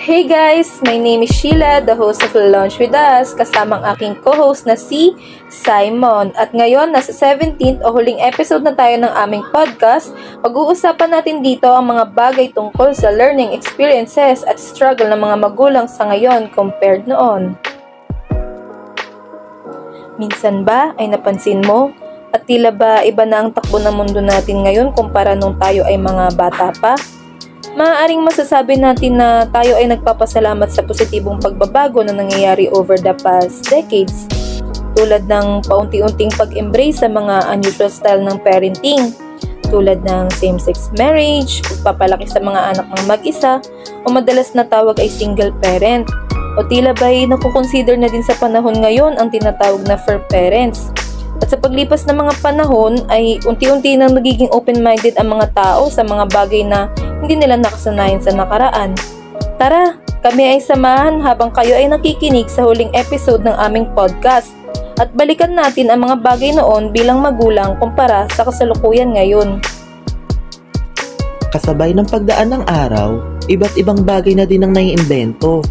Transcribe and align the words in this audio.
Hey 0.00 0.24
guys! 0.24 0.80
My 0.80 0.96
name 0.96 1.28
is 1.28 1.32
Sheila, 1.36 1.84
the 1.84 1.92
host 1.92 2.24
of 2.24 2.32
Launch 2.32 2.80
With 2.80 2.96
Us, 2.96 3.36
kasamang 3.36 3.84
aking 3.84 4.16
co-host 4.24 4.64
na 4.64 4.72
si 4.72 5.12
Simon. 5.52 6.32
At 6.40 6.56
ngayon, 6.56 6.96
nasa 6.96 7.12
17th 7.12 7.84
o 7.84 7.92
huling 7.92 8.16
episode 8.16 8.64
na 8.64 8.72
tayo 8.72 8.96
ng 8.96 9.12
aming 9.12 9.44
podcast, 9.52 10.16
pag-uusapan 10.40 11.20
natin 11.20 11.44
dito 11.44 11.68
ang 11.68 11.92
mga 11.92 12.16
bagay 12.16 12.48
tungkol 12.48 12.96
sa 12.96 13.12
learning 13.12 13.52
experiences 13.52 14.40
at 14.48 14.56
struggle 14.56 15.12
ng 15.12 15.20
mga 15.20 15.36
magulang 15.36 15.84
sa 15.84 16.08
ngayon 16.08 16.48
compared 16.48 17.04
noon. 17.04 17.60
Minsan 20.16 20.64
ba 20.64 20.96
ay 20.96 21.12
napansin 21.12 21.60
mo 21.60 21.92
at 22.32 22.48
tila 22.48 22.72
ba 22.72 23.04
iba 23.04 23.28
na 23.28 23.44
ang 23.44 23.52
takbo 23.52 23.76
ng 23.76 23.92
mundo 23.92 24.24
natin 24.24 24.64
ngayon 24.64 24.96
kumpara 24.96 25.36
nung 25.36 25.60
tayo 25.60 25.84
ay 25.84 26.00
mga 26.00 26.32
bata 26.40 26.72
pa? 26.80 26.96
Maaaring 27.70 28.26
masasabi 28.26 28.82
natin 28.82 29.14
na 29.22 29.46
tayo 29.46 29.78
ay 29.78 29.86
nagpapasalamat 29.86 30.74
sa 30.74 30.82
positibong 30.82 31.38
pagbabago 31.38 32.02
na 32.02 32.10
nangyayari 32.10 32.66
over 32.74 32.98
the 32.98 33.14
past 33.22 33.70
decades. 33.70 34.26
Tulad 34.98 35.30
ng 35.30 35.62
paunti-unting 35.70 36.34
pag-embrace 36.34 37.06
sa 37.06 37.06
mga 37.06 37.46
unusual 37.54 37.86
style 37.86 38.26
ng 38.26 38.42
parenting, 38.42 39.14
tulad 39.70 40.02
ng 40.02 40.26
same-sex 40.34 40.90
marriage, 40.98 41.62
pagpapalaki 41.62 42.26
sa 42.26 42.42
mga 42.42 42.74
anak 42.74 42.86
ng 42.90 43.04
mag-isa, 43.06 43.62
o 44.02 44.10
madalas 44.10 44.50
na 44.58 44.66
tawag 44.66 44.98
ay 44.98 45.06
single 45.06 45.54
parent, 45.62 46.10
o 46.58 46.66
tila 46.66 46.90
ba'y 46.98 47.30
nakukonsider 47.30 47.94
na 47.94 48.10
din 48.10 48.26
sa 48.26 48.34
panahon 48.34 48.82
ngayon 48.82 49.14
ang 49.14 49.30
tinatawag 49.30 49.86
na 49.86 49.94
fur 49.94 50.18
parents. 50.26 50.90
At 51.38 51.54
sa 51.54 51.56
paglipas 51.56 52.02
ng 52.10 52.18
mga 52.18 52.34
panahon 52.42 53.06
ay 53.08 53.38
unti-unti 53.46 53.94
nang 53.94 54.18
nagiging 54.18 54.50
open-minded 54.50 55.14
ang 55.22 55.38
mga 55.38 55.54
tao 55.54 55.86
sa 55.86 56.02
mga 56.02 56.26
bagay 56.34 56.66
na 56.66 56.90
hindi 57.20 57.40
nila 57.40 57.60
nakasanayan 57.60 58.20
sa 58.20 58.32
nakaraan. 58.32 58.96
Tara, 59.60 60.00
kami 60.20 60.56
ay 60.56 60.60
samahan 60.60 61.20
habang 61.20 61.52
kayo 61.52 61.76
ay 61.76 61.88
nakikinig 61.88 62.48
sa 62.48 62.64
huling 62.64 62.92
episode 62.92 63.40
ng 63.44 63.56
aming 63.56 63.88
podcast 63.96 64.52
at 65.00 65.08
balikan 65.16 65.56
natin 65.56 65.88
ang 65.88 66.04
mga 66.04 66.20
bagay 66.20 66.52
noon 66.52 66.92
bilang 66.92 67.24
magulang 67.24 67.76
kumpara 67.80 68.28
sa 68.36 68.44
kasalukuyan 68.44 69.16
ngayon. 69.16 69.60
Kasabay 71.50 71.96
ng 71.96 72.06
pagdaan 72.06 72.52
ng 72.52 72.64
araw, 72.68 73.16
iba't 73.48 73.74
ibang 73.80 74.04
bagay 74.04 74.36
na 74.36 74.44
din 74.44 74.62
ang 74.62 74.76
naiimbento. 74.76 75.64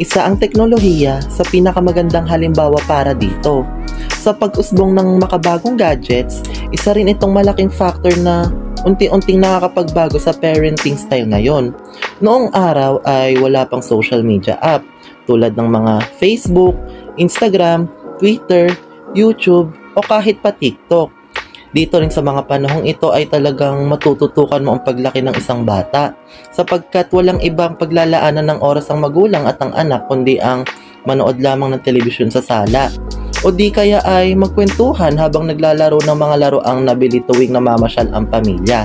Isa 0.00 0.24
ang 0.24 0.40
teknolohiya 0.40 1.20
sa 1.28 1.44
pinakamagandang 1.44 2.24
halimbawa 2.24 2.80
para 2.88 3.12
dito. 3.12 3.68
Sa 4.16 4.32
pag-usbong 4.32 4.96
ng 4.96 5.20
makabagong 5.20 5.76
gadgets, 5.76 6.40
isa 6.72 6.96
rin 6.96 7.12
itong 7.12 7.36
malaking 7.36 7.68
factor 7.68 8.16
na 8.24 8.48
unti-unting 8.84 9.40
nakakapagbago 9.40 10.16
sa 10.16 10.32
parenting 10.32 10.96
style 10.96 11.28
ngayon. 11.28 11.76
Noong 12.24 12.52
araw 12.52 13.04
ay 13.04 13.36
wala 13.36 13.68
pang 13.68 13.84
social 13.84 14.24
media 14.24 14.56
app 14.64 14.84
tulad 15.28 15.54
ng 15.56 15.68
mga 15.68 15.92
Facebook, 16.16 16.74
Instagram, 17.20 17.86
Twitter, 18.16 18.72
YouTube 19.12 19.72
o 19.96 20.00
kahit 20.04 20.40
pa 20.40 20.54
TikTok. 20.54 21.12
Dito 21.70 22.02
rin 22.02 22.10
sa 22.10 22.18
mga 22.18 22.50
panahong 22.50 22.82
ito 22.82 23.14
ay 23.14 23.30
talagang 23.30 23.86
matututukan 23.86 24.58
mo 24.58 24.74
ang 24.74 24.82
paglaki 24.82 25.22
ng 25.22 25.38
isang 25.38 25.62
bata 25.62 26.18
sapagkat 26.50 27.14
walang 27.14 27.38
ibang 27.46 27.78
paglalaanan 27.78 28.42
ng 28.50 28.58
oras 28.58 28.90
ang 28.90 29.06
magulang 29.06 29.46
at 29.46 29.62
ang 29.62 29.70
anak 29.78 30.10
kundi 30.10 30.42
ang 30.42 30.66
manood 31.06 31.38
lamang 31.38 31.70
ng 31.78 31.82
telebisyon 31.86 32.26
sa 32.26 32.42
sala. 32.42 32.90
O 33.40 33.48
di 33.48 33.72
kaya 33.72 34.04
ay 34.04 34.36
magkwentuhan 34.36 35.16
habang 35.16 35.48
naglalaro 35.48 35.96
ng 36.04 36.12
mga 36.12 36.36
laro 36.36 36.60
ang 36.60 36.84
nabili 36.84 37.24
tuwing 37.24 37.56
namamasyal 37.56 38.12
ang 38.12 38.28
pamilya. 38.28 38.84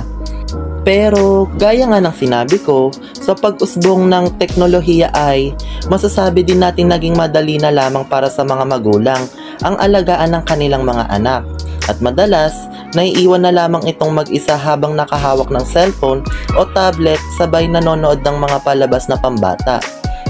Pero 0.88 1.50
gaya 1.60 1.90
nga 1.92 2.00
ng 2.00 2.16
sinabi 2.16 2.62
ko, 2.64 2.88
sa 3.12 3.36
pag-usbong 3.36 4.08
ng 4.08 4.40
teknolohiya 4.40 5.12
ay 5.12 5.52
masasabi 5.92 6.46
din 6.46 6.64
natin 6.64 6.88
naging 6.88 7.20
madali 7.20 7.60
na 7.60 7.74
lamang 7.74 8.08
para 8.08 8.32
sa 8.32 8.48
mga 8.48 8.64
magulang 8.64 9.28
ang 9.60 9.76
alagaan 9.76 10.32
ng 10.40 10.44
kanilang 10.48 10.88
mga 10.88 11.10
anak. 11.12 11.44
At 11.92 12.00
madalas, 12.00 12.56
naiiwan 12.96 13.44
na 13.44 13.52
lamang 13.52 13.84
itong 13.92 14.16
mag-isa 14.16 14.56
habang 14.56 14.96
nakahawak 14.96 15.52
ng 15.52 15.66
cellphone 15.68 16.24
o 16.56 16.64
tablet 16.72 17.20
sabay 17.36 17.68
nanonood 17.68 18.24
ng 18.24 18.38
mga 18.40 18.64
palabas 18.64 19.12
na 19.12 19.20
pambata. 19.20 19.84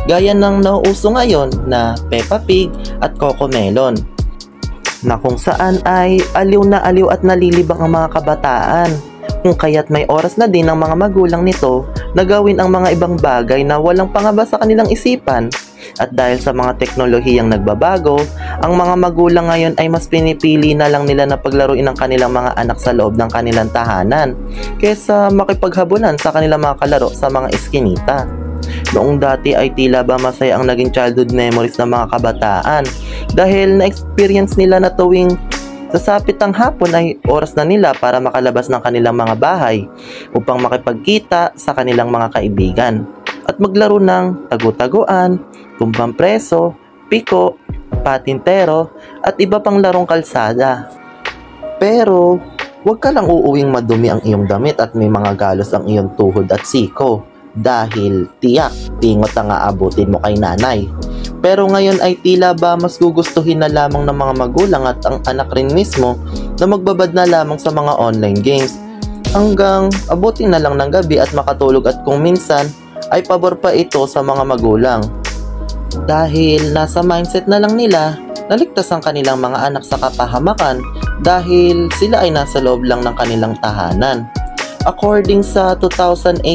Gaya 0.09 0.33
ng 0.33 0.65
nauuso 0.65 1.13
ngayon 1.13 1.69
na 1.69 1.93
Peppa 2.09 2.41
Pig 2.41 2.73
at 3.05 3.13
Coco 3.21 3.45
Melon 3.51 4.14
na 5.05 5.21
kung 5.21 5.37
saan 5.37 5.79
ay 5.85 6.19
aliw 6.33 6.65
na 6.65 6.81
aliw 6.81 7.13
at 7.13 7.21
nalilibang 7.21 7.79
ang 7.79 7.93
mga 7.93 8.09
kabataan. 8.17 8.91
Kung 9.45 9.53
kaya't 9.53 9.93
may 9.93 10.09
oras 10.09 10.41
na 10.41 10.49
din 10.49 10.65
ng 10.65 10.73
mga 10.73 10.95
magulang 10.97 11.45
nito 11.45 11.85
na 12.17 12.25
gawin 12.25 12.57
ang 12.57 12.73
mga 12.73 12.97
ibang 12.97 13.13
bagay 13.13 13.61
na 13.61 13.77
walang 13.77 14.09
pangaba 14.09 14.41
sa 14.41 14.57
kanilang 14.57 14.89
isipan. 14.89 15.53
At 16.01 16.09
dahil 16.17 16.41
sa 16.41 16.49
mga 16.49 16.81
teknolohiyang 16.81 17.53
nagbabago, 17.53 18.17
ang 18.65 18.73
mga 18.73 18.97
magulang 18.97 19.45
ngayon 19.45 19.77
ay 19.77 19.85
mas 19.85 20.09
pinipili 20.09 20.73
na 20.73 20.89
lang 20.89 21.05
nila 21.05 21.29
na 21.29 21.37
paglaruin 21.37 21.85
ang 21.85 21.93
kanilang 21.93 22.33
mga 22.33 22.57
anak 22.57 22.81
sa 22.81 22.89
loob 22.89 23.13
ng 23.13 23.29
kanilang 23.29 23.69
tahanan 23.69 24.33
kaysa 24.81 25.29
makipaghabulan 25.29 26.17
sa 26.17 26.33
kanilang 26.33 26.65
mga 26.65 26.81
kalaro 26.81 27.13
sa 27.13 27.29
mga 27.29 27.53
eskinita. 27.53 28.44
Noong 28.95 29.19
dati 29.19 29.51
ay 29.51 29.75
tila 29.75 30.07
ba 30.07 30.15
masaya 30.15 30.55
ang 30.55 30.71
naging 30.71 30.87
childhood 30.87 31.35
memories 31.35 31.75
ng 31.75 31.91
mga 31.91 32.15
kabataan 32.15 32.87
dahil 33.35 33.75
na-experience 33.75 34.55
nila 34.55 34.79
na 34.79 34.87
tuwing 34.87 35.35
sasapit 35.91 36.39
ang 36.39 36.55
hapon 36.55 36.95
ay 36.95 37.19
oras 37.27 37.59
na 37.59 37.67
nila 37.67 37.91
para 37.91 38.23
makalabas 38.23 38.71
ng 38.71 38.79
kanilang 38.79 39.19
mga 39.19 39.35
bahay 39.35 39.83
upang 40.31 40.63
makipagkita 40.63 41.51
sa 41.59 41.75
kanilang 41.75 42.07
mga 42.07 42.39
kaibigan 42.39 43.03
at 43.43 43.59
maglaro 43.59 43.99
ng 43.99 44.47
tagu-taguan, 44.47 45.43
tumbang 45.75 46.15
preso, 46.15 46.71
piko, 47.11 47.59
patintero 47.99 48.95
at 49.19 49.35
iba 49.43 49.59
pang 49.59 49.83
larong 49.83 50.07
kalsada. 50.07 50.87
Pero, 51.83 52.39
huwag 52.87 53.03
ka 53.03 53.11
lang 53.11 53.27
uuwing 53.27 53.75
madumi 53.75 54.07
ang 54.07 54.23
iyong 54.23 54.47
damit 54.47 54.79
at 54.79 54.95
may 54.95 55.11
mga 55.11 55.35
galos 55.35 55.75
ang 55.75 55.83
iyong 55.83 56.15
tuhod 56.15 56.47
at 56.47 56.63
siko 56.63 57.34
dahil 57.55 58.27
tiyak, 58.43 58.71
tingot 58.99 59.31
ang 59.39 59.51
aabutin 59.51 60.11
mo 60.11 60.19
kay 60.19 60.35
nanay. 60.35 60.87
Pero 61.39 61.69
ngayon 61.69 62.01
ay 62.01 62.17
tila 62.19 62.57
ba 62.57 62.75
mas 62.75 62.97
gugustuhin 62.97 63.61
na 63.61 63.69
lamang 63.69 64.03
ng 64.07 64.17
mga 64.17 64.33
magulang 64.33 64.83
at 64.89 64.99
ang 65.05 65.21
anak 65.29 65.53
rin 65.53 65.69
mismo 65.71 66.17
na 66.57 66.65
magbabad 66.65 67.13
na 67.13 67.29
lamang 67.29 67.61
sa 67.61 67.69
mga 67.69 67.93
online 68.01 68.41
games 68.41 68.73
hanggang 69.35 69.91
abutin 70.07 70.55
na 70.55 70.59
lang 70.63 70.79
ng 70.79 70.89
gabi 70.89 71.19
at 71.19 71.29
makatulog 71.35 71.85
at 71.85 72.01
kung 72.07 72.23
minsan 72.23 72.65
ay 73.11 73.21
pabor 73.21 73.59
pa 73.59 73.75
ito 73.75 74.07
sa 74.09 74.23
mga 74.23 74.43
magulang. 74.47 75.03
Dahil 76.09 76.75
nasa 76.75 76.99
mindset 77.05 77.47
na 77.47 77.61
lang 77.61 77.77
nila 77.77 78.19
naligtas 78.49 78.89
ang 78.93 79.01
kanilang 79.01 79.41
mga 79.41 79.69
anak 79.69 79.83
sa 79.85 79.97
kapahamakan 79.97 80.81
dahil 81.21 81.89
sila 81.97 82.21
ay 82.25 82.29
nasa 82.33 82.61
loob 82.61 82.85
lang 82.85 83.01
ng 83.01 83.15
kanilang 83.17 83.57
tahanan. 83.61 84.29
According 84.85 85.41
sa 85.41 85.73
2018 85.73 86.45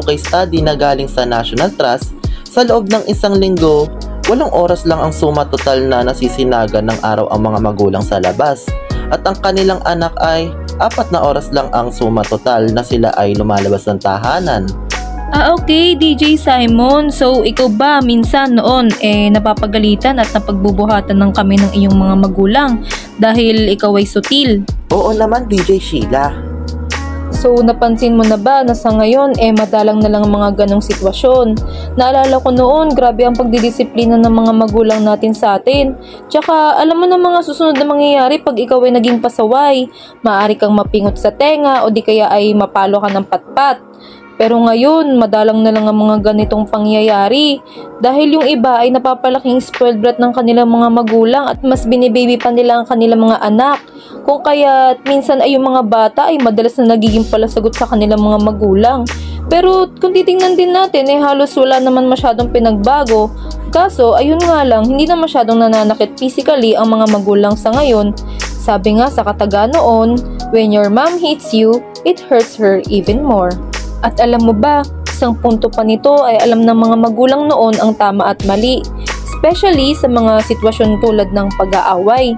UK 0.00 0.16
study 0.16 0.64
na 0.64 0.72
galing 0.72 1.04
sa 1.04 1.28
National 1.28 1.68
Trust, 1.68 2.16
sa 2.48 2.64
loob 2.64 2.88
ng 2.88 3.04
isang 3.12 3.36
linggo, 3.36 3.92
walang 4.24 4.48
oras 4.56 4.88
lang 4.88 5.04
ang 5.04 5.12
suma 5.12 5.44
total 5.44 5.84
na 5.84 6.00
nasisinagan 6.00 6.88
ng 6.88 6.98
araw 7.04 7.28
ang 7.28 7.44
mga 7.44 7.58
magulang 7.60 8.00
sa 8.00 8.16
labas. 8.24 8.64
At 9.12 9.20
ang 9.28 9.36
kanilang 9.44 9.84
anak 9.84 10.16
ay 10.24 10.48
apat 10.80 11.12
na 11.12 11.20
oras 11.20 11.52
lang 11.52 11.68
ang 11.76 11.92
suma 11.92 12.24
total 12.24 12.72
na 12.72 12.80
sila 12.80 13.12
ay 13.20 13.36
lumalabas 13.36 13.84
ng 13.84 14.00
tahanan. 14.00 14.64
Ah, 15.34 15.52
okay, 15.52 15.92
DJ 15.92 16.40
Simon. 16.40 17.12
So, 17.12 17.44
ikaw 17.44 17.68
ba 17.68 17.92
minsan 18.00 18.56
noon 18.56 18.96
eh 19.04 19.28
napapagalitan 19.28 20.22
at 20.22 20.30
napagbubuhatan 20.32 21.20
ng 21.20 21.32
kami 21.36 21.60
ng 21.60 21.72
iyong 21.74 21.96
mga 22.00 22.16
magulang 22.16 22.80
dahil 23.20 23.68
ikaw 23.68 23.92
ay 23.98 24.08
sutil? 24.08 24.64
Oo 24.88 25.10
naman 25.12 25.50
DJ 25.50 25.76
Sheila. 25.76 26.53
So, 27.44 27.60
napansin 27.60 28.16
mo 28.16 28.24
na 28.24 28.40
ba 28.40 28.64
na 28.64 28.72
sa 28.72 28.88
ngayon, 28.88 29.36
eh, 29.36 29.52
madalang 29.52 30.00
na 30.00 30.08
lang 30.08 30.24
ang 30.24 30.32
mga 30.32 30.64
ganong 30.64 30.80
sitwasyon? 30.80 31.60
Naalala 31.92 32.40
ko 32.40 32.48
noon, 32.48 32.96
grabe 32.96 33.20
ang 33.20 33.36
pagdidisiplina 33.36 34.16
ng 34.16 34.32
mga 34.32 34.52
magulang 34.64 35.04
natin 35.04 35.36
sa 35.36 35.60
atin. 35.60 35.92
Tsaka, 36.32 36.80
alam 36.80 36.96
mo 36.96 37.04
na 37.04 37.20
mga 37.20 37.44
susunod 37.44 37.76
na 37.76 37.84
mangyayari 37.84 38.40
pag 38.40 38.56
ikaw 38.56 38.80
ay 38.88 38.96
naging 38.96 39.20
pasaway. 39.20 39.84
Maari 40.24 40.56
kang 40.56 40.72
mapingot 40.72 41.20
sa 41.20 41.36
tenga 41.36 41.84
o 41.84 41.92
di 41.92 42.00
kaya 42.00 42.32
ay 42.32 42.56
mapalo 42.56 42.96
ka 43.04 43.12
ng 43.12 43.28
patpat. 43.28 43.76
Pero 44.34 44.58
ngayon, 44.58 45.14
madalang 45.14 45.62
na 45.62 45.70
lang 45.70 45.86
ang 45.86 45.94
mga 45.94 46.32
ganitong 46.32 46.66
pangyayari 46.66 47.62
dahil 48.02 48.40
yung 48.40 48.46
iba 48.48 48.82
ay 48.82 48.90
napapalaking 48.90 49.62
spoiled 49.62 50.02
brat 50.02 50.18
ng 50.18 50.34
kanilang 50.34 50.66
mga 50.66 50.88
magulang 50.90 51.44
at 51.46 51.62
mas 51.62 51.86
binibaby 51.86 52.34
pa 52.34 52.50
nila 52.50 52.82
ang 52.82 52.86
kanilang 52.88 53.22
mga 53.22 53.38
anak. 53.38 53.78
Kung 54.24 54.40
kaya 54.40 54.96
minsan 55.04 55.44
ay 55.44 55.54
yung 55.54 55.68
mga 55.68 55.82
bata 55.84 56.20
ay 56.32 56.40
madalas 56.40 56.80
na 56.80 56.96
nagiging 56.96 57.28
palasagot 57.28 57.76
sa 57.76 57.84
kanilang 57.84 58.24
mga 58.24 58.40
magulang. 58.40 59.00
Pero 59.52 59.92
kung 60.00 60.16
titingnan 60.16 60.56
din 60.56 60.72
natin, 60.72 61.04
eh 61.12 61.20
halos 61.20 61.52
wala 61.60 61.76
naman 61.78 62.08
masyadong 62.08 62.48
pinagbago. 62.48 63.28
Kaso, 63.68 64.16
ayun 64.16 64.40
nga 64.40 64.64
lang, 64.64 64.88
hindi 64.88 65.04
na 65.04 65.20
masyadong 65.20 65.60
nananakit 65.60 66.16
physically 66.16 66.72
ang 66.72 66.88
mga 66.88 67.12
magulang 67.12 67.52
sa 67.52 67.68
ngayon. 67.76 68.16
Sabi 68.40 68.96
nga 68.96 69.12
sa 69.12 69.20
kataga 69.20 69.68
noon, 69.68 70.16
when 70.56 70.72
your 70.72 70.88
mom 70.88 71.20
hits 71.20 71.52
you, 71.52 71.84
it 72.08 72.16
hurts 72.16 72.56
her 72.56 72.80
even 72.88 73.20
more. 73.20 73.52
At 74.00 74.16
alam 74.24 74.48
mo 74.48 74.56
ba, 74.56 74.80
Isang 75.14 75.38
punto 75.38 75.70
pa 75.70 75.86
nito 75.86 76.26
ay 76.26 76.42
alam 76.42 76.66
ng 76.66 76.74
mga 76.74 76.96
magulang 76.98 77.46
noon 77.46 77.78
ang 77.78 77.94
tama 77.94 78.34
at 78.34 78.42
mali, 78.50 78.82
especially 79.06 79.94
sa 79.94 80.10
mga 80.10 80.42
sitwasyon 80.42 80.98
tulad 80.98 81.30
ng 81.30 81.54
pag-aaway. 81.54 82.34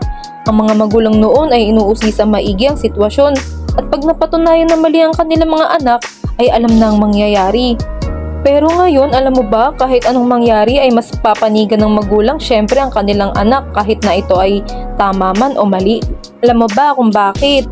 Ang 0.47 0.63
mga 0.63 0.79
magulang 0.79 1.19
noon 1.19 1.51
ay 1.51 1.75
inuusi 1.75 2.15
sa 2.15 2.23
maigi 2.23 2.71
ang 2.71 2.79
sitwasyon 2.79 3.35
at 3.75 3.85
pag 3.91 4.03
napatunayan 4.07 4.71
na 4.71 4.79
mali 4.79 5.03
ang 5.03 5.11
kanilang 5.11 5.51
mga 5.51 5.83
anak 5.83 6.01
ay 6.39 6.47
alam 6.55 6.71
na 6.79 6.95
ang 6.95 7.03
mangyayari. 7.03 7.75
Pero 8.47 8.71
ngayon, 8.71 9.11
alam 9.11 9.35
mo 9.35 9.43
ba, 9.43 9.75
kahit 9.75 10.07
anong 10.07 10.31
mangyari 10.31 10.79
ay 10.79 10.95
mas 10.95 11.11
papanigan 11.19 11.83
ng 11.83 11.99
magulang 11.99 12.39
syempre 12.39 12.79
ang 12.79 12.95
kanilang 12.95 13.35
anak 13.35 13.67
kahit 13.75 13.99
na 14.07 14.23
ito 14.23 14.39
ay 14.39 14.63
tama 14.95 15.35
man 15.35 15.59
o 15.59 15.67
mali. 15.67 15.99
Alam 16.47 16.63
mo 16.63 16.69
ba 16.71 16.95
kung 16.95 17.11
bakit? 17.11 17.67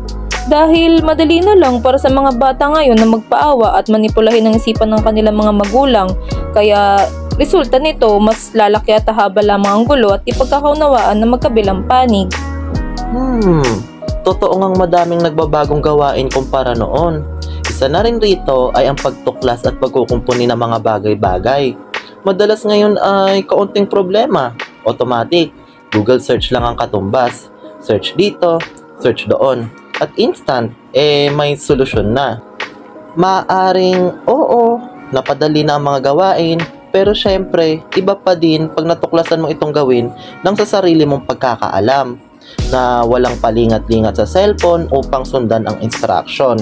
Dahil 0.51 0.99
madali 0.99 1.39
na 1.39 1.55
lang 1.55 1.79
para 1.79 1.95
sa 1.95 2.11
mga 2.11 2.35
bata 2.35 2.75
ngayon 2.75 2.99
na 2.99 3.07
magpaawa 3.07 3.79
at 3.79 3.87
manipulahin 3.87 4.51
ang 4.51 4.59
isipan 4.59 4.91
ng 4.91 4.99
kanilang 4.99 5.39
mga 5.39 5.63
magulang. 5.63 6.11
Kaya 6.51 7.07
resulta 7.39 7.79
nito, 7.79 8.11
mas 8.19 8.51
lalaki 8.51 8.91
at 8.91 9.07
haba 9.07 9.39
lamang 9.39 9.71
ang 9.71 9.83
gulo 9.87 10.19
at 10.19 10.27
ipagkakaunawaan 10.27 11.23
na 11.23 11.27
magkabilang 11.31 11.87
panig. 11.87 12.27
Hmm, 13.03 13.63
totoo 14.23 14.55
ngang 14.55 14.79
madaming 14.79 15.19
nagbabagong 15.19 15.83
gawain 15.83 16.31
kumpara 16.31 16.71
noon. 16.71 17.27
Isa 17.67 17.91
na 17.91 17.99
rin 17.99 18.23
rito 18.23 18.71
ay 18.71 18.87
ang 18.87 18.95
pagtuklas 18.95 19.67
at 19.67 19.75
pagkukumpuni 19.83 20.47
ng 20.47 20.55
mga 20.55 20.79
bagay-bagay. 20.79 21.75
Madalas 22.23 22.63
ngayon 22.63 22.95
ay 22.95 23.43
kaunting 23.43 23.85
problema. 23.85 24.55
Automatic, 24.87 25.51
Google 25.91 26.23
search 26.23 26.55
lang 26.55 26.63
ang 26.63 26.79
katumbas. 26.79 27.51
Search 27.83 28.15
dito, 28.15 28.63
search 29.03 29.27
doon. 29.27 29.67
At 29.99 30.15
instant, 30.15 30.71
eh 30.95 31.27
may 31.29 31.59
solusyon 31.59 32.15
na. 32.15 32.39
Maaring, 33.19 34.27
oo, 34.27 34.79
napadali 35.11 35.63
na 35.63 35.77
ang 35.77 35.83
mga 35.83 36.11
gawain, 36.11 36.59
pero 36.95 37.11
syempre, 37.11 37.83
iba 37.95 38.15
pa 38.15 38.33
din 38.33 38.71
pag 38.71 38.87
natuklasan 38.87 39.43
mo 39.43 39.47
itong 39.51 39.75
gawin 39.75 40.11
ng 40.43 40.55
sa 40.55 40.79
sarili 40.79 41.03
mong 41.03 41.27
pagkakaalam 41.27 42.24
na 42.73 43.05
walang 43.05 43.37
palingat-lingat 43.39 44.17
sa 44.17 44.25
cellphone 44.25 44.89
upang 44.89 45.23
sundan 45.25 45.65
ang 45.69 45.77
instruction. 45.81 46.57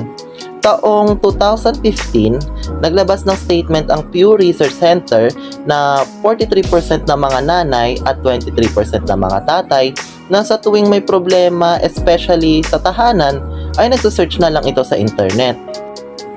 Taong 0.64 1.20
2015, 1.20 2.80
naglabas 2.80 3.28
ng 3.28 3.36
statement 3.36 3.92
ang 3.92 4.08
Pew 4.16 4.40
Research 4.40 4.72
Center 4.72 5.28
na 5.68 6.08
43% 6.24 7.04
ng 7.04 7.20
mga 7.20 7.40
nanay 7.44 8.00
at 8.08 8.24
23% 8.24 9.04
ng 9.04 9.20
mga 9.20 9.40
tatay 9.44 9.92
na 10.32 10.40
sa 10.40 10.56
tuwing 10.56 10.88
may 10.88 11.04
problema, 11.04 11.76
especially 11.84 12.64
sa 12.64 12.80
tahanan, 12.80 13.44
ay 13.76 13.92
nagsasearch 13.92 14.40
na 14.40 14.48
lang 14.56 14.64
ito 14.64 14.80
sa 14.88 14.96
internet. 14.96 15.60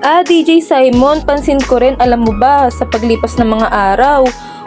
Ah, 0.02 0.26
DJ 0.26 0.58
Simon, 0.58 1.22
pansin 1.22 1.62
ko 1.62 1.78
rin, 1.78 1.94
alam 2.02 2.26
mo 2.26 2.34
ba, 2.34 2.66
sa 2.68 2.82
paglipas 2.82 3.38
ng 3.38 3.46
mga 3.46 3.68
araw, 3.70 4.26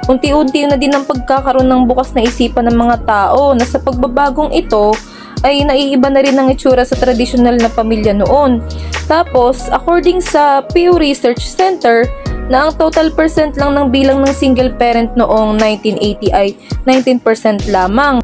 unti-unti 0.09 0.65
na 0.65 0.73
din 0.73 0.89
ang 0.89 1.05
pagkakaroon 1.05 1.69
ng 1.69 1.85
bukas 1.85 2.17
na 2.17 2.25
isipan 2.25 2.65
ng 2.65 2.77
mga 2.77 3.05
tao 3.05 3.53
na 3.53 3.61
sa 3.61 3.77
pagbabagong 3.77 4.49
ito, 4.57 4.97
ay 5.45 5.63
naiiba 5.63 6.11
na 6.11 6.19
rin 6.19 6.35
ang 6.35 6.51
itsura 6.51 6.83
sa 6.83 6.99
tradisyonal 6.99 7.55
na 7.55 7.71
pamilya 7.71 8.11
noon. 8.11 8.59
Tapos, 9.07 9.71
according 9.71 10.19
sa 10.19 10.65
Pew 10.75 10.99
Research 10.99 11.45
Center, 11.45 12.03
na 12.49 12.65
ang 12.65 12.73
total 12.75 13.13
percent 13.13 13.53
lang 13.55 13.77
ng 13.77 13.93
bilang 13.93 14.25
ng 14.25 14.33
single 14.33 14.73
parent 14.73 15.13
noong 15.13 15.55
1980 15.61 16.33
ay 16.33 16.57
19% 16.83 17.69
lamang. 17.69 18.19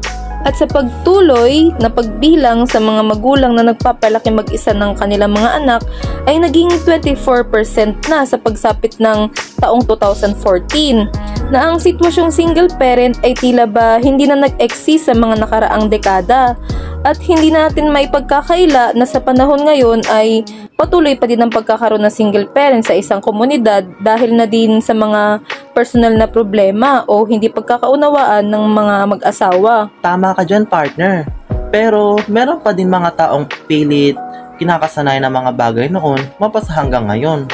At 0.46 0.54
sa 0.54 0.66
pagtuloy 0.66 1.74
na 1.82 1.90
pagbilang 1.90 2.70
sa 2.70 2.78
mga 2.78 3.02
magulang 3.02 3.58
na 3.58 3.66
nagpapalaki 3.66 4.30
mag-isa 4.30 4.70
ng 4.70 4.94
kanilang 4.94 5.34
mga 5.34 5.58
anak 5.62 5.82
ay 6.30 6.38
naging 6.38 6.70
24% 6.86 8.06
na 8.06 8.22
sa 8.22 8.38
pagsapit 8.38 8.94
ng 9.02 9.26
taong 9.58 9.82
2014 9.90 11.35
na 11.46 11.70
ang 11.70 11.78
sitwasyong 11.78 12.34
single 12.34 12.66
parent 12.74 13.22
ay 13.22 13.30
tila 13.38 13.70
ba 13.70 14.02
hindi 14.02 14.26
na 14.26 14.34
nag-exist 14.34 15.06
sa 15.06 15.14
mga 15.14 15.46
nakaraang 15.46 15.86
dekada 15.86 16.58
at 17.06 17.18
hindi 17.22 17.54
natin 17.54 17.94
may 17.94 18.10
pagkakaila 18.10 18.98
na 18.98 19.06
sa 19.06 19.22
panahon 19.22 19.62
ngayon 19.62 20.02
ay 20.10 20.42
patuloy 20.74 21.14
pa 21.14 21.30
din 21.30 21.38
ang 21.38 21.54
pagkakaroon 21.54 22.02
ng 22.02 22.10
single 22.10 22.50
parent 22.50 22.82
sa 22.82 22.98
isang 22.98 23.22
komunidad 23.22 23.86
dahil 24.02 24.34
na 24.34 24.42
din 24.42 24.82
sa 24.82 24.90
mga 24.90 25.38
personal 25.70 26.18
na 26.18 26.26
problema 26.26 27.06
o 27.06 27.22
hindi 27.22 27.46
pagkakaunawaan 27.46 28.42
ng 28.50 28.64
mga 28.66 28.94
mag-asawa. 29.06 29.86
Tama 30.02 30.34
ka 30.34 30.42
dyan, 30.42 30.66
partner. 30.66 31.30
Pero 31.70 32.18
meron 32.26 32.58
pa 32.58 32.74
din 32.74 32.90
mga 32.90 33.14
taong 33.14 33.46
pilit 33.70 34.18
kinakasanay 34.58 35.22
ng 35.22 35.30
mga 35.30 35.50
bagay 35.54 35.86
noon 35.86 36.18
mapasa 36.42 36.74
hanggang 36.74 37.06
ngayon. 37.06 37.46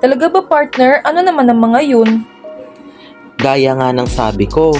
Talaga 0.00 0.24
ba 0.32 0.40
partner? 0.40 1.04
Ano 1.04 1.20
naman 1.20 1.52
ang 1.52 1.60
mga 1.60 1.80
yun? 1.84 2.35
Gaya 3.46 3.78
nga 3.78 3.94
ng 3.94 4.10
sabi 4.10 4.50
ko, 4.50 4.74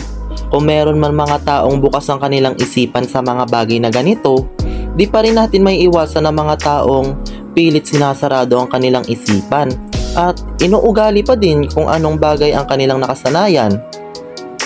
kung 0.51 0.67
meron 0.67 0.99
man 0.99 1.15
mga 1.15 1.47
taong 1.47 1.79
bukas 1.79 2.11
ang 2.11 2.19
kanilang 2.19 2.59
isipan 2.59 3.07
sa 3.07 3.23
mga 3.23 3.47
bagay 3.47 3.79
na 3.79 3.95
ganito, 3.95 4.51
di 4.99 5.07
pa 5.07 5.23
rin 5.23 5.39
natin 5.39 5.63
may 5.63 5.87
iwasan 5.87 6.27
ng 6.27 6.35
mga 6.35 6.55
taong 6.67 7.15
pilit 7.55 7.87
sinasarado 7.87 8.59
ang 8.59 8.67
kanilang 8.67 9.07
isipan 9.07 9.71
at 10.19 10.35
inuugali 10.59 11.23
pa 11.23 11.39
din 11.39 11.71
kung 11.71 11.87
anong 11.87 12.19
bagay 12.19 12.59
ang 12.59 12.67
kanilang 12.67 12.99
nakasanayan. 12.99 13.79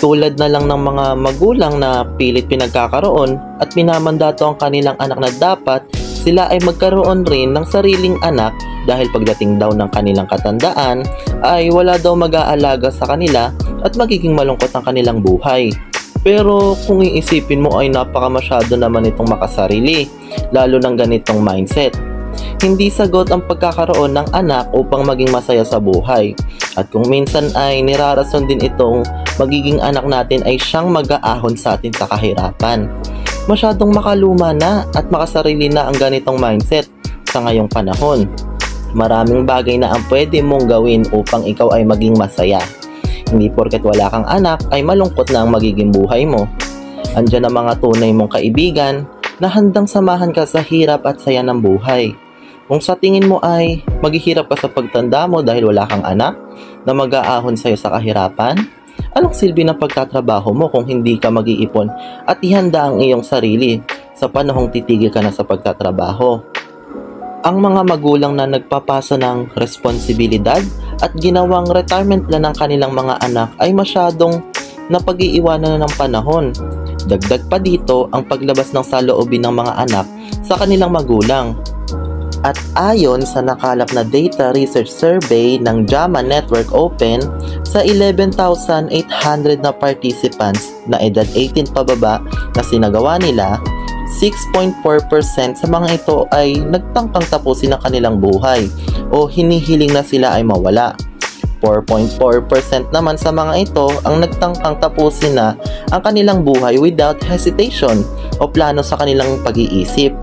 Tulad 0.01 0.41
na 0.41 0.49
lang 0.49 0.65
ng 0.65 0.81
mga 0.81 1.07
magulang 1.21 1.77
na 1.77 2.01
pilit 2.17 2.49
pinagkakaroon 2.49 3.37
at 3.61 3.69
minamandato 3.77 4.49
ang 4.49 4.57
kanilang 4.57 4.97
anak 4.97 5.21
na 5.21 5.29
dapat 5.37 5.85
sila 6.21 6.53
ay 6.53 6.61
magkaroon 6.61 7.25
rin 7.25 7.57
ng 7.57 7.65
sariling 7.65 8.21
anak 8.21 8.53
dahil 8.85 9.09
pagdating 9.09 9.57
daw 9.57 9.73
ng 9.73 9.89
kanilang 9.89 10.29
katandaan 10.29 11.09
ay 11.41 11.73
wala 11.73 11.97
daw 11.97 12.13
mag-aalaga 12.13 12.93
sa 12.93 13.09
kanila 13.09 13.49
at 13.81 13.97
magiging 13.97 14.37
malungkot 14.37 14.69
ang 14.77 14.85
kanilang 14.85 15.25
buhay. 15.25 15.73
Pero 16.21 16.77
kung 16.85 17.01
iisipin 17.01 17.65
mo 17.65 17.81
ay 17.81 17.89
napaka 17.89 18.29
masyado 18.29 18.77
naman 18.77 19.09
itong 19.09 19.33
makasarili, 19.33 20.05
lalo 20.53 20.77
ng 20.77 20.97
ganitong 21.01 21.41
mindset. 21.41 21.97
Hindi 22.61 22.93
sagot 22.93 23.33
ang 23.33 23.49
pagkakaroon 23.49 24.13
ng 24.21 24.29
anak 24.37 24.69
upang 24.77 25.09
maging 25.09 25.33
masaya 25.33 25.65
sa 25.65 25.81
buhay. 25.81 26.37
At 26.77 26.93
kung 26.93 27.09
minsan 27.09 27.49
ay 27.57 27.81
nirarason 27.81 28.45
din 28.45 28.61
itong 28.61 29.03
magiging 29.41 29.81
anak 29.81 30.05
natin 30.05 30.45
ay 30.45 30.61
siyang 30.61 30.93
mag-aahon 30.93 31.57
sa 31.57 31.81
atin 31.81 31.91
sa 31.97 32.05
kahirapan. 32.05 32.87
Masyadong 33.51 33.91
makaluma 33.91 34.55
na 34.55 34.87
at 34.95 35.11
makasarili 35.11 35.67
na 35.75 35.91
ang 35.91 35.99
ganitong 35.99 36.39
mindset 36.39 36.87
sa 37.27 37.43
ngayong 37.43 37.67
panahon. 37.67 38.31
Maraming 38.95 39.43
bagay 39.43 39.75
na 39.75 39.91
ang 39.91 40.07
pwede 40.07 40.39
mong 40.39 40.71
gawin 40.71 41.03
upang 41.11 41.43
ikaw 41.43 41.75
ay 41.75 41.83
maging 41.83 42.15
masaya. 42.15 42.63
Hindi 43.27 43.51
porket 43.51 43.83
wala 43.83 44.07
kang 44.07 44.23
anak 44.31 44.63
ay 44.71 44.87
malungkot 44.87 45.35
na 45.35 45.43
ang 45.43 45.51
magiging 45.51 45.91
buhay 45.91 46.23
mo. 46.31 46.47
Andiyan 47.19 47.51
ang 47.51 47.59
mga 47.59 47.83
tunay 47.83 48.15
mong 48.15 48.39
kaibigan 48.39 49.03
na 49.43 49.51
handang 49.51 49.91
samahan 49.91 50.31
ka 50.31 50.47
sa 50.47 50.63
hirap 50.63 51.03
at 51.03 51.19
saya 51.19 51.43
ng 51.43 51.59
buhay. 51.59 52.15
Kung 52.71 52.79
sa 52.79 52.95
tingin 52.95 53.27
mo 53.27 53.43
ay 53.43 53.83
maghihirap 53.99 54.47
ka 54.47 54.63
sa 54.63 54.71
pagtanda 54.71 55.27
mo 55.27 55.43
dahil 55.43 55.75
wala 55.75 55.91
kang 55.91 56.07
anak 56.07 56.39
na 56.87 56.95
mag-aahon 56.95 57.59
sa'yo 57.59 57.75
sa 57.75 57.91
kahirapan, 57.99 58.63
anong 59.15 59.35
silbi 59.35 59.67
ng 59.67 59.79
pagtatrabaho 59.79 60.55
mo 60.55 60.67
kung 60.71 60.87
hindi 60.87 61.19
ka 61.19 61.31
mag-iipon 61.33 61.89
at 62.27 62.39
ihanda 62.43 62.91
ang 62.91 63.03
iyong 63.03 63.27
sarili 63.27 63.83
sa 64.15 64.29
panahong 64.31 64.71
titigil 64.71 65.11
ka 65.11 65.25
na 65.25 65.35
sa 65.35 65.43
pagtatrabaho? 65.43 66.43
Ang 67.41 67.57
mga 67.57 67.81
magulang 67.89 68.37
na 68.37 68.45
nagpapasa 68.45 69.17
ng 69.17 69.57
responsibilidad 69.57 70.61
at 71.01 71.09
ginawang 71.17 71.65
retirement 71.73 72.29
plan 72.29 72.45
ng 72.45 72.53
kanilang 72.53 72.93
mga 72.93 73.17
anak 73.25 73.49
ay 73.57 73.73
masyadong 73.73 74.45
napag-iiwanan 74.93 75.79
na 75.79 75.87
ng 75.87 75.95
panahon. 75.97 76.53
Dagdag 77.09 77.49
pa 77.49 77.57
dito 77.57 78.13
ang 78.13 78.29
paglabas 78.29 78.77
ng 78.77 78.85
saloobin 78.85 79.41
ng 79.47 79.55
mga 79.57 79.73
anak 79.89 80.07
sa 80.45 80.61
kanilang 80.61 80.93
magulang. 80.93 81.57
At 82.41 82.57
ayon 82.73 83.29
sa 83.29 83.45
nakalap 83.45 83.93
na 83.93 84.01
data 84.01 84.57
research 84.57 84.89
survey 84.89 85.61
ng 85.61 85.85
JAMA 85.85 86.25
Network 86.25 86.73
Open, 86.73 87.21
sa 87.69 87.85
11,800 87.85 88.89
na 89.61 89.71
participants 89.71 90.73
na 90.89 90.97
edad 91.05 91.29
18 91.37 91.69
pababa 91.77 92.25
na 92.57 92.63
sinagawa 92.65 93.21
nila, 93.21 93.61
6.4% 94.19 94.83
sa 95.55 95.67
mga 95.69 95.89
ito 95.95 96.27
ay 96.35 96.59
nagtangkang 96.59 97.29
tapusin 97.31 97.77
ang 97.77 97.83
kanilang 97.85 98.17
buhay 98.19 98.67
o 99.15 99.29
hinihiling 99.29 99.93
na 99.93 100.03
sila 100.03 100.35
ay 100.35 100.43
mawala. 100.43 100.97
4.4% 101.61 102.89
naman 102.89 103.21
sa 103.21 103.29
mga 103.31 103.69
ito 103.69 103.87
ang 104.09 104.25
nagtangkang 104.25 104.81
tapusin 104.81 105.37
na 105.37 105.53
ang 105.93 106.01
kanilang 106.01 106.41
buhay 106.41 106.81
without 106.81 107.21
hesitation 107.21 108.01
o 108.41 108.49
plano 108.49 108.81
sa 108.81 108.97
kanilang 108.97 109.39
pag-iisip. 109.45 110.17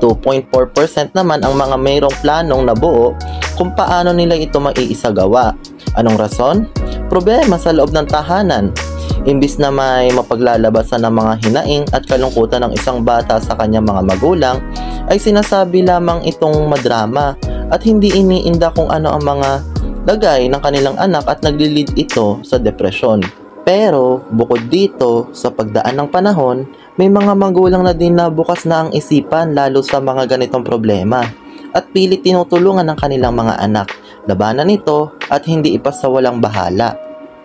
2.4% 0.00 1.14
naman 1.14 1.42
ang 1.42 1.54
mga 1.58 1.76
mayroong 1.76 2.16
planong 2.22 2.62
nabuo 2.66 3.14
kung 3.58 3.74
paano 3.74 4.14
nila 4.14 4.38
ito 4.38 4.62
maiisagawa. 4.62 5.54
Anong 5.98 6.18
rason? 6.18 6.56
Problema 7.10 7.58
sa 7.58 7.74
loob 7.74 7.90
ng 7.90 8.06
tahanan. 8.06 8.70
Imbis 9.26 9.58
na 9.58 9.68
may 9.68 10.08
mapaglalabasan 10.14 11.02
ng 11.02 11.14
mga 11.14 11.32
hinaing 11.42 11.84
at 11.90 12.06
kalungkutan 12.06 12.64
ng 12.64 12.72
isang 12.78 13.02
bata 13.02 13.42
sa 13.42 13.58
kanyang 13.58 13.84
mga 13.84 14.02
magulang, 14.06 14.56
ay 15.10 15.18
sinasabi 15.18 15.82
lamang 15.82 16.22
itong 16.24 16.70
madrama 16.70 17.34
at 17.68 17.82
hindi 17.82 18.14
iniinda 18.14 18.72
kung 18.72 18.88
ano 18.88 19.12
ang 19.12 19.24
mga 19.26 19.50
lagay 20.08 20.48
ng 20.48 20.60
kanilang 20.62 20.96
anak 20.96 21.26
at 21.28 21.44
naglilid 21.44 21.92
ito 21.98 22.40
sa 22.46 22.56
depresyon. 22.56 23.20
Pero 23.68 24.24
bukod 24.32 24.72
dito, 24.72 25.28
sa 25.36 25.52
pagdaan 25.52 25.92
ng 25.92 26.08
panahon, 26.08 26.64
may 26.96 27.12
mga 27.12 27.36
magulang 27.36 27.84
na 27.84 27.92
din 27.92 28.16
na 28.16 28.32
bukas 28.32 28.64
na 28.64 28.88
ang 28.88 28.96
isipan 28.96 29.52
lalo 29.52 29.84
sa 29.84 30.00
mga 30.00 30.24
ganitong 30.24 30.64
problema 30.64 31.20
at 31.76 31.84
pilit 31.92 32.24
tinutulungan 32.24 32.88
ng 32.88 32.96
kanilang 32.96 33.36
mga 33.36 33.60
anak. 33.60 33.92
Labanan 34.24 34.72
ito 34.72 35.12
at 35.28 35.44
hindi 35.44 35.76
ipasawalang 35.76 36.40
bahala. 36.40 36.96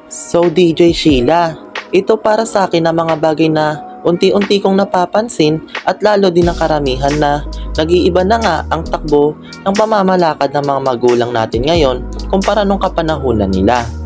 So 0.07 0.47
DJ 0.47 0.95
Sheila, 0.95 1.59
ito 1.91 2.15
para 2.15 2.47
sa 2.47 2.71
akin 2.71 2.87
na 2.87 2.95
mga 2.95 3.19
bagay 3.19 3.51
na 3.51 3.99
unti-unti 4.07 4.63
kong 4.63 4.79
napapansin 4.79 5.59
at 5.83 5.99
lalo 5.99 6.31
din 6.31 6.47
ang 6.47 6.55
karamihan 6.55 7.19
na 7.19 7.43
nag-iiba 7.75 8.23
na 8.23 8.39
nga 8.39 8.55
ang 8.71 8.87
takbo 8.87 9.35
ng 9.67 9.75
pamamalakad 9.75 10.55
ng 10.55 10.63
mga 10.71 10.79
magulang 10.87 11.31
natin 11.35 11.67
ngayon 11.67 11.97
kumpara 12.31 12.63
nung 12.63 12.79
kapanahunan 12.79 13.51
nila. 13.51 14.02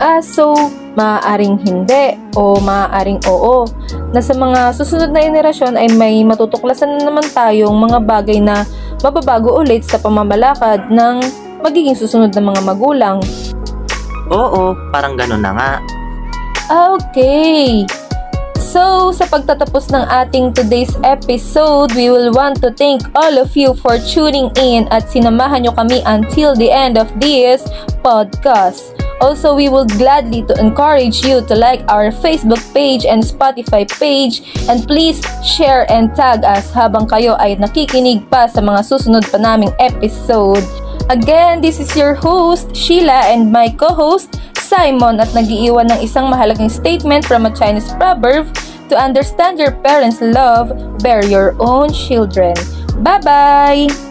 Ah, 0.00 0.24
so, 0.24 0.56
maaaring 0.96 1.60
hindi 1.60 2.16
o 2.32 2.56
maaaring 2.56 3.20
oo. 3.28 3.68
Na 4.16 4.24
sa 4.24 4.32
mga 4.32 4.72
susunod 4.72 5.12
na 5.12 5.20
henerasyon 5.20 5.76
ay 5.76 5.92
may 5.92 6.24
matutuklasan 6.24 6.96
na 6.96 7.12
naman 7.12 7.28
tayong 7.28 7.76
mga 7.76 7.98
bagay 8.08 8.40
na 8.40 8.64
mababago 9.04 9.60
ulit 9.60 9.84
sa 9.84 10.00
pamamalakad 10.00 10.88
ng 10.88 11.20
magiging 11.60 11.92
susunod 11.92 12.32
na 12.32 12.40
mga 12.40 12.64
magulang. 12.64 13.20
Oo, 14.32 14.72
parang 14.88 15.20
ganun 15.20 15.44
na 15.44 15.52
nga. 15.52 15.70
Okay. 16.96 17.84
So, 18.56 19.12
sa 19.12 19.28
pagtatapos 19.28 19.92
ng 19.92 20.04
ating 20.08 20.56
today's 20.56 20.96
episode, 21.04 21.92
we 21.92 22.08
will 22.08 22.32
want 22.32 22.62
to 22.64 22.72
thank 22.72 23.04
all 23.12 23.36
of 23.36 23.52
you 23.52 23.76
for 23.76 24.00
tuning 24.00 24.48
in 24.56 24.88
at 24.94 25.12
sinamahan 25.12 25.66
nyo 25.66 25.76
kami 25.76 26.00
until 26.08 26.56
the 26.56 26.72
end 26.72 26.96
of 26.96 27.10
this 27.20 27.66
podcast. 28.00 29.09
Also, 29.20 29.54
we 29.54 29.68
will 29.68 29.84
gladly 29.84 30.42
to 30.48 30.54
encourage 30.56 31.20
you 31.24 31.44
to 31.44 31.54
like 31.54 31.84
our 31.92 32.08
Facebook 32.08 32.60
page 32.72 33.04
and 33.04 33.22
Spotify 33.22 33.84
page 33.84 34.40
and 34.68 34.88
please 34.88 35.20
share 35.44 35.84
and 35.92 36.16
tag 36.16 36.40
us 36.44 36.72
habang 36.72 37.04
kayo 37.04 37.36
ay 37.36 37.60
nakikinig 37.60 38.24
pa 38.32 38.48
sa 38.48 38.64
mga 38.64 38.80
susunod 38.80 39.24
pa 39.28 39.36
naming 39.36 39.72
episode. 39.76 40.64
Again, 41.12 41.60
this 41.60 41.82
is 41.82 41.92
your 41.98 42.14
host, 42.14 42.72
Sheila, 42.72 43.28
and 43.28 43.50
my 43.52 43.68
co-host, 43.68 44.40
Simon, 44.56 45.18
at 45.18 45.34
nagiiwan 45.34 45.90
ng 45.90 46.00
isang 46.06 46.30
mahalagang 46.30 46.70
statement 46.70 47.26
from 47.26 47.44
a 47.44 47.52
Chinese 47.52 47.90
proverb 47.98 48.46
to 48.88 48.94
understand 48.94 49.58
your 49.58 49.74
parents' 49.82 50.22
love, 50.22 50.70
bear 51.02 51.26
your 51.26 51.58
own 51.58 51.90
children. 51.90 52.54
Bye-bye! 53.02 54.09